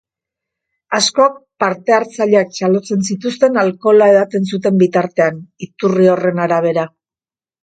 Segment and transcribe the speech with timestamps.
[0.99, 5.39] Askok partehartzaileak txalotzen zituzten alkohola edaten zuten bitartean,
[5.69, 6.89] iturri horren arabera.